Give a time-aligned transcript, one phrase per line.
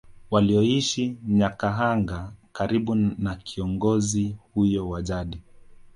[0.31, 5.41] Walioishi Nyakahanga karibu na kiongozi huyo wa jadi